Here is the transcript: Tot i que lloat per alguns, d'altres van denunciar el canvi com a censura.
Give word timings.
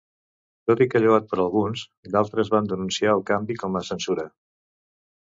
Tot 0.69 0.79
i 0.85 0.85
que 0.93 1.01
lloat 1.01 1.27
per 1.33 1.37
alguns, 1.43 1.83
d'altres 2.15 2.49
van 2.53 2.71
denunciar 2.71 3.13
el 3.19 3.21
canvi 3.29 3.59
com 3.65 3.79
a 3.79 3.83
censura. 3.91 4.27